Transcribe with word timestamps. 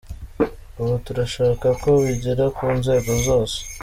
Ubu 0.81 0.95
turashaka 1.05 1.67
ko 1.81 1.89
bigera 2.05 2.45
ku 2.57 2.65
nzego 2.79 3.11
zose. 3.25 3.57